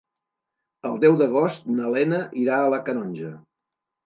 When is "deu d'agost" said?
1.03-1.69